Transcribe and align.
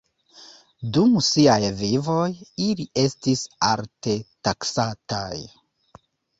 Dum 0.95 1.11
siaj 1.27 1.57
vivoj, 1.83 2.25
ili 2.69 2.87
estis 3.03 3.45
alte 3.71 4.19
taksataj. 4.51 5.33